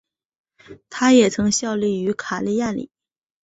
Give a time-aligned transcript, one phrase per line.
[0.89, 2.89] 他也曾效力于卡利亚里。